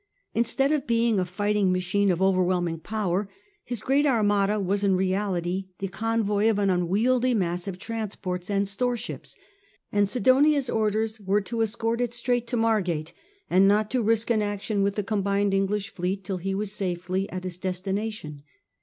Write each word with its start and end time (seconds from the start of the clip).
Instead 0.33 0.71
of 0.71 0.87
being 0.87 1.19
a 1.19 1.25
fighting 1.25 1.71
machine 1.71 2.09
of 2.09 2.23
overwhelming 2.23 2.79
power, 2.79 3.29
his 3.63 3.81
great 3.81 4.03
Armada 4.03 4.59
was 4.59 4.83
in 4.83 4.95
reality 4.95 5.67
the 5.77 5.87
convoy 5.87 6.49
of 6.49 6.57
an 6.57 6.71
unwieldy 6.71 7.35
mass 7.35 7.67
of 7.67 7.77
transports 7.77 8.49
and 8.49 8.65
storeships; 8.67 9.37
and 9.91 10.09
Sidonia's 10.09 10.71
orders 10.71 11.19
were 11.21 11.41
to 11.41 11.61
escort 11.61 12.01
it 12.01 12.13
straight 12.13 12.47
to 12.47 12.57
Margate, 12.57 13.13
and 13.47 13.67
not 13.67 13.91
to 13.91 14.01
risk 14.01 14.31
an 14.31 14.41
action 14.41 14.81
with 14.81 14.95
the 14.95 15.03
combined 15.03 15.53
English 15.53 15.91
fleet 15.93 16.23
till 16.23 16.37
he 16.37 16.55
was 16.55 16.71
safely 16.71 17.29
at 17.29 17.43
his 17.43 17.57
destin 17.57 17.99
ation. 17.99 18.41